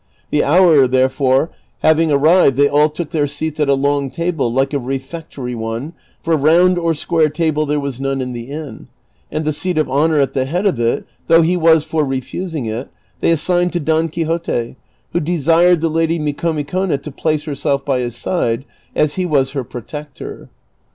The 0.31 0.43
hour, 0.43 0.87
therefore, 0.87 1.51
having 1.83 2.11
arrived 2.11 2.57
they 2.57 2.67
all 2.67 2.89
took 2.89 3.11
their 3.11 3.27
seats 3.27 3.59
at 3.59 3.69
a 3.69 3.75
long 3.75 4.09
table 4.09 4.51
like 4.51 4.73
a 4.73 4.79
refectory 4.79 5.53
one, 5.53 5.93
for 6.23 6.35
round 6.35 6.79
or 6.79 6.95
square 6.95 7.29
table 7.29 7.67
there 7.67 7.79
was 7.79 8.01
none 8.01 8.19
in 8.19 8.33
the 8.33 8.45
inn, 8.49 8.87
and 9.31 9.45
the 9.45 9.53
seat 9.53 9.77
of 9.77 9.87
honor 9.91 10.19
at 10.19 10.33
the 10.33 10.45
head 10.45 10.65
of 10.65 10.79
it, 10.79 11.05
though 11.27 11.43
he 11.43 11.55
was 11.55 11.83
for 11.83 12.03
refusing 12.03 12.65
it, 12.65 12.89
they 13.19 13.29
assigned 13.29 13.73
to 13.73 13.79
Don 13.79 14.09
Quixote, 14.09 14.75
who 15.13 15.19
desired 15.19 15.81
the 15.81 15.87
lady 15.89 16.17
Micomicona 16.17 16.97
to 16.97 17.11
place 17.11 17.43
herself 17.43 17.85
by 17.85 17.99
his 17.99 18.15
side, 18.15 18.65
as 18.95 19.13
he 19.13 19.25
was 19.27 19.51
her 19.51 19.63
protector. 19.63 20.49